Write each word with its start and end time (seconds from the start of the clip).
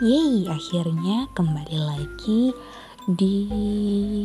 Yeay, 0.00 0.48
akhirnya 0.48 1.28
kembali 1.36 1.76
lagi 1.76 2.56
di 3.04 3.36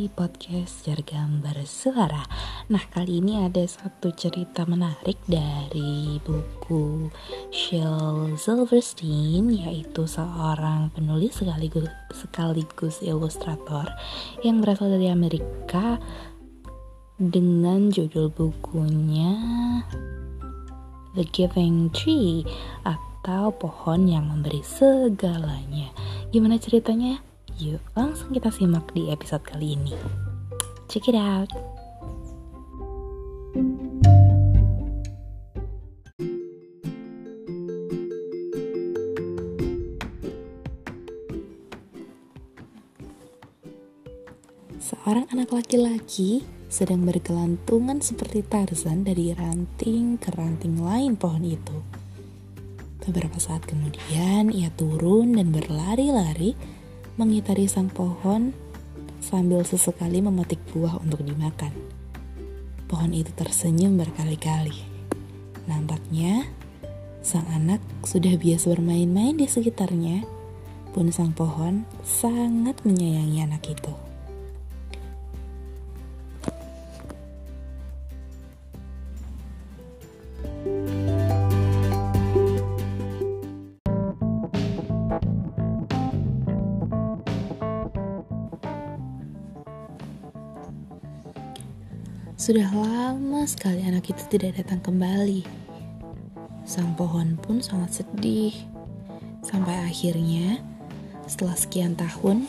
podcast 0.08 0.88
Jargambar 0.88 1.68
Suara. 1.68 2.24
Nah, 2.72 2.80
kali 2.88 3.20
ini 3.20 3.44
ada 3.44 3.60
satu 3.68 4.08
cerita 4.16 4.64
menarik 4.64 5.20
dari 5.28 6.16
buku 6.24 7.12
Shel 7.52 8.40
Silverstein, 8.40 9.52
yaitu 9.52 10.08
seorang 10.08 10.88
penulis 10.96 11.44
sekaligus, 11.44 11.92
sekaligus 12.24 13.04
ilustrator 13.04 13.84
yang 14.40 14.64
berasal 14.64 14.88
dari 14.88 15.12
Amerika 15.12 16.00
dengan 17.20 17.92
judul 17.92 18.32
bukunya 18.32 19.36
The 21.12 21.28
Giving 21.28 21.92
Tree 21.92 22.48
atau 23.26 23.50
pohon 23.50 24.06
yang 24.06 24.30
memberi 24.30 24.62
segalanya. 24.62 25.90
Gimana 26.30 26.62
ceritanya? 26.62 27.18
Yuk, 27.58 27.82
langsung 27.98 28.30
kita 28.30 28.54
simak 28.54 28.94
di 28.94 29.10
episode 29.10 29.42
kali 29.42 29.74
ini. 29.74 29.98
Check 30.86 31.10
it 31.10 31.18
out. 31.18 31.50
Seorang 44.78 45.26
anak 45.34 45.50
laki-laki 45.50 46.46
sedang 46.70 47.02
bergelantungan 47.02 47.98
seperti 47.98 48.46
Tarzan 48.46 49.02
dari 49.02 49.34
ranting 49.34 50.14
ke 50.14 50.30
ranting 50.38 50.78
lain 50.78 51.18
pohon 51.18 51.42
itu. 51.42 51.95
Beberapa 53.06 53.38
saat 53.38 53.62
kemudian, 53.62 54.50
ia 54.50 54.66
turun 54.74 55.38
dan 55.38 55.54
berlari-lari 55.54 56.58
mengitari 57.14 57.70
sang 57.70 57.86
pohon 57.86 58.50
sambil 59.22 59.62
sesekali 59.62 60.18
memetik 60.18 60.58
buah 60.74 60.98
untuk 60.98 61.22
dimakan. 61.22 61.70
Pohon 62.90 63.14
itu 63.14 63.30
tersenyum 63.34 63.94
berkali-kali. 63.98 64.74
Nampaknya, 65.70 66.46
sang 67.22 67.46
anak 67.50 67.82
sudah 68.06 68.34
biasa 68.38 68.74
bermain-main 68.74 69.34
di 69.38 69.46
sekitarnya, 69.46 70.22
pun 70.90 71.10
sang 71.10 71.34
pohon 71.34 71.86
sangat 72.02 72.78
menyayangi 72.86 73.38
anak 73.42 73.66
itu. 73.66 74.05
Sudah 92.36 92.68
lama 92.68 93.48
sekali 93.48 93.80
anak 93.80 94.12
itu 94.12 94.20
tidak 94.28 94.60
datang 94.60 94.84
kembali. 94.84 95.40
Sang 96.68 96.92
pohon 96.92 97.40
pun 97.40 97.64
sangat 97.64 98.04
sedih. 98.04 98.52
Sampai 99.40 99.72
akhirnya, 99.80 100.60
setelah 101.24 101.56
sekian 101.56 101.96
tahun, 101.96 102.44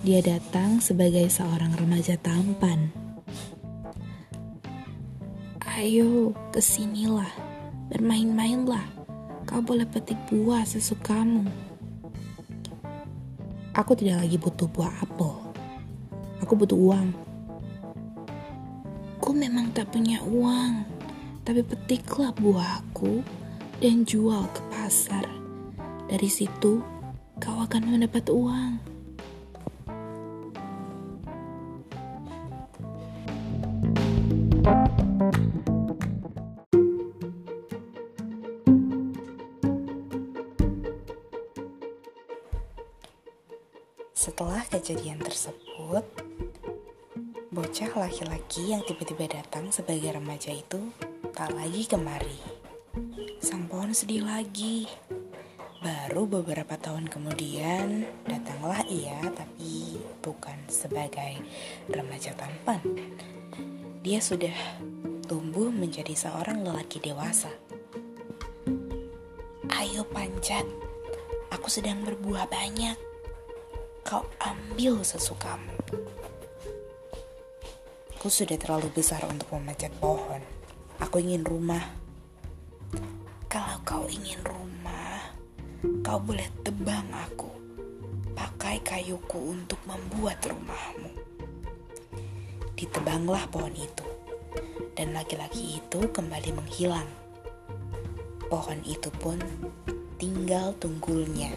dia 0.00 0.24
datang 0.24 0.80
sebagai 0.80 1.28
seorang 1.28 1.76
remaja 1.76 2.16
tampan. 2.16 2.88
Ayo, 5.76 6.32
ke 6.48 6.64
sinilah. 6.64 7.28
Bermain-mainlah. 7.92 8.88
Kau 9.44 9.60
boleh 9.60 9.84
petik 9.84 10.16
buah 10.32 10.64
sesukamu. 10.64 11.44
Aku 13.76 13.92
tidak 13.92 14.24
lagi 14.24 14.40
butuh 14.40 14.72
buah 14.72 15.04
apel. 15.04 15.36
Aku 16.40 16.56
butuh 16.56 16.80
uang. 16.80 17.27
Aku 19.28 19.36
memang 19.36 19.68
tak 19.76 19.92
punya 19.92 20.24
uang, 20.24 20.88
tapi 21.44 21.60
petiklah 21.60 22.32
buahku 22.40 23.20
dan 23.76 24.00
jual 24.08 24.48
ke 24.56 24.60
pasar. 24.72 25.28
Dari 26.08 26.30
situ, 26.32 26.80
kau 27.36 27.60
akan 27.60 27.92
mendapat 27.92 28.24
uang. 28.32 28.80
Setelah 44.16 44.64
kejadian 44.72 45.20
tersebut, 45.20 46.04
Bocah 47.58 47.90
laki-laki 48.06 48.70
yang 48.70 48.86
tiba-tiba 48.86 49.26
datang 49.26 49.74
sebagai 49.74 50.14
remaja 50.14 50.54
itu 50.54 50.78
tak 51.34 51.50
lagi 51.58 51.90
kemari. 51.90 52.38
Sang 53.42 53.66
pohon 53.66 53.90
sedih 53.90 54.22
lagi. 54.22 54.86
Baru 55.82 56.30
beberapa 56.30 56.78
tahun 56.78 57.10
kemudian 57.10 58.06
datanglah 58.30 58.86
ia 58.86 59.18
tapi 59.34 59.98
bukan 60.22 60.54
sebagai 60.70 61.42
remaja 61.90 62.30
tampan. 62.38 62.78
Dia 64.06 64.22
sudah 64.22 64.54
tumbuh 65.26 65.74
menjadi 65.74 66.14
seorang 66.14 66.62
lelaki 66.62 67.02
dewasa. 67.02 67.50
Ayo 69.74 70.06
panjat, 70.06 70.62
aku 71.50 71.66
sedang 71.66 72.06
berbuah 72.06 72.46
banyak. 72.46 72.94
Kau 74.06 74.22
ambil 74.46 75.02
sesukamu. 75.02 75.74
Aku 78.18 78.34
sudah 78.34 78.58
terlalu 78.58 78.90
besar 78.98 79.22
untuk 79.30 79.46
memanjat 79.54 79.94
pohon. 80.02 80.42
Aku 80.98 81.22
ingin 81.22 81.46
rumah. 81.46 81.86
Kalau 83.46 83.78
kau 83.86 84.10
ingin 84.10 84.42
rumah, 84.42 85.38
kau 86.02 86.18
boleh 86.18 86.50
tebang 86.66 87.06
aku. 87.14 87.46
Pakai 88.34 88.82
kayuku 88.82 89.54
untuk 89.54 89.78
membuat 89.86 90.42
rumahmu. 90.42 91.14
Ditebanglah 92.74 93.46
pohon 93.54 93.78
itu. 93.78 94.06
Dan 94.98 95.14
laki-laki 95.14 95.78
itu 95.78 96.10
kembali 96.10 96.58
menghilang. 96.58 97.06
Pohon 98.50 98.82
itu 98.82 99.14
pun 99.22 99.38
tinggal 100.18 100.74
tunggulnya. 100.82 101.54